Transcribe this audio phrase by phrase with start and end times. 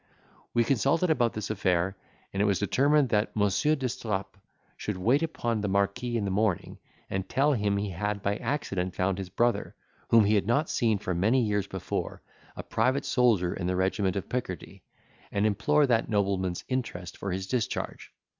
[0.55, 1.95] We consulted about this affair,
[2.33, 4.39] and it was determined that Monsieur d'Estrapes
[4.75, 8.95] should wait upon the Marquis in the morning, and tell him he had by accident
[8.95, 9.75] found his brother,
[10.07, 12.23] whom he had not seen for many years before,
[12.55, 14.81] a private soldier in the regiment of Picardy,
[15.31, 18.11] and implore that nobleman's interest for his discharge.